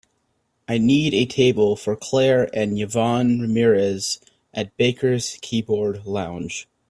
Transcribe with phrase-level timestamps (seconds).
[0.67, 4.19] I need a table for clare and yvonne ramirez
[4.51, 6.67] at Baker's Keyboard Lounge